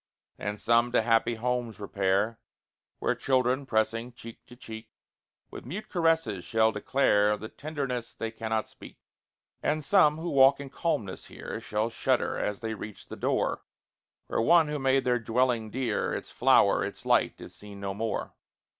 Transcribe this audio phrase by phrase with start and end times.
[0.39, 2.39] And some to happy homes repair,
[2.97, 4.89] Where children, pressing cheek to cheek,
[5.51, 8.97] With mute caresses shall declare The tenderness they cannot speak.
[9.61, 13.61] And some, who walk in calmness here, Shall shudder as they reach the door
[14.25, 18.33] Where one who made their dwelling dear, Its flower, its light, is seen no more.